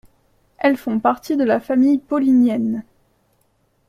Elles 0.57 0.77
font 0.77 0.99
partie 0.99 1.37
de 1.37 1.43
la 1.43 1.59
famille 1.59 1.99
paulinienne. 1.99 2.83